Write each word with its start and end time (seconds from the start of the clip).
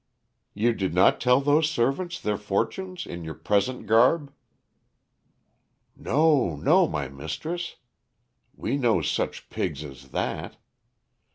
"You 0.55 0.73
did 0.73 0.95
not 0.95 1.21
tell 1.21 1.41
those 1.41 1.69
servants 1.69 2.19
their 2.19 2.39
fortunes 2.39 3.05
in 3.05 3.23
your 3.23 3.35
present 3.35 3.85
garb?" 3.85 4.33
"No, 5.95 6.55
no, 6.55 6.87
my 6.87 7.07
mistress. 7.07 7.75
We 8.55 8.77
no 8.77 9.03
such 9.03 9.51
pigs 9.51 9.83
as 9.83 10.09
that.... 10.09 10.57